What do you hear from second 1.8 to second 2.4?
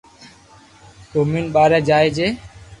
جائي جي